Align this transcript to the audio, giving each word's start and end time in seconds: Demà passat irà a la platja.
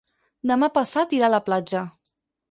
Demà 0.51 0.69
passat 0.77 1.13
irà 1.17 1.27
a 1.29 1.33
la 1.33 1.41
platja. 1.49 1.83